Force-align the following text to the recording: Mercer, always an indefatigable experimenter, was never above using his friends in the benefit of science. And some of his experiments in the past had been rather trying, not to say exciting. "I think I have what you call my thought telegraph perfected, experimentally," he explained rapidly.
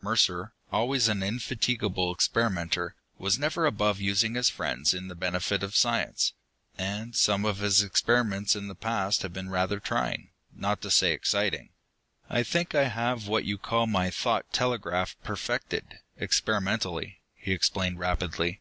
Mercer, 0.00 0.52
always 0.70 1.08
an 1.08 1.20
indefatigable 1.20 2.12
experimenter, 2.14 2.94
was 3.18 3.40
never 3.40 3.66
above 3.66 3.98
using 3.98 4.36
his 4.36 4.48
friends 4.48 4.94
in 4.94 5.08
the 5.08 5.16
benefit 5.16 5.64
of 5.64 5.74
science. 5.74 6.32
And 6.78 7.16
some 7.16 7.44
of 7.44 7.58
his 7.58 7.82
experiments 7.82 8.54
in 8.54 8.68
the 8.68 8.76
past 8.76 9.22
had 9.22 9.32
been 9.32 9.50
rather 9.50 9.80
trying, 9.80 10.30
not 10.54 10.80
to 10.82 10.92
say 10.92 11.10
exciting. 11.10 11.70
"I 12.28 12.44
think 12.44 12.72
I 12.72 12.84
have 12.84 13.26
what 13.26 13.44
you 13.44 13.58
call 13.58 13.88
my 13.88 14.10
thought 14.10 14.52
telegraph 14.52 15.16
perfected, 15.24 15.98
experimentally," 16.16 17.18
he 17.34 17.50
explained 17.50 17.98
rapidly. 17.98 18.60